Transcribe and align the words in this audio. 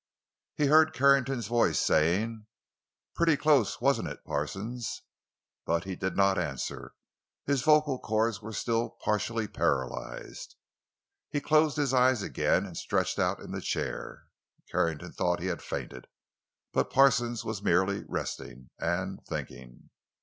He 0.55 0.65
heard 0.65 0.93
Carrington's 0.93 1.45
voice 1.45 1.79
saying: 1.79 2.47
"Pretty 3.13 3.37
close, 3.37 3.79
wasn't 3.79 4.07
it, 4.07 4.25
Parsons?" 4.25 5.03
But 5.63 5.83
he 5.83 5.95
did 5.95 6.15
not 6.17 6.39
answer; 6.39 6.93
his 7.45 7.61
vocal 7.61 7.99
cords 7.99 8.41
were 8.41 8.51
still 8.51 8.97
partially 9.05 9.47
paralyzed. 9.47 10.55
He 11.29 11.39
closed 11.39 11.77
his 11.77 11.93
eyes 11.93 12.23
again 12.23 12.65
and 12.65 12.75
stretched 12.75 13.19
out 13.19 13.41
in 13.41 13.51
the 13.51 13.61
chair. 13.61 14.23
Carrington 14.71 15.13
thought 15.13 15.39
he 15.39 15.49
had 15.53 15.61
fainted, 15.61 16.07
but 16.73 16.89
Parsons 16.89 17.45
was 17.45 17.61
merely 17.61 18.03
resting—and 18.07 19.19
thinking. 19.29 19.91